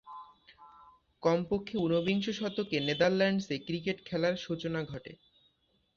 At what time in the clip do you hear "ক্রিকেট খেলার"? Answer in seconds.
3.59-4.35